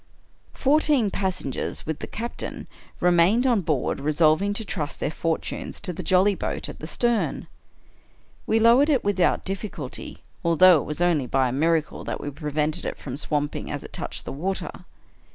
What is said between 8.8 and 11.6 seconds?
it without difficulty, although it was only by a